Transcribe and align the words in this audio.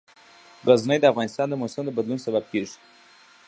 غزني 0.67 0.97
د 1.01 1.05
افغانستان 1.11 1.47
د 1.49 1.53
موسم 1.61 1.83
د 1.85 1.89
بدلون 1.97 2.19
سبب 2.25 2.43
کېږي. 2.51 2.75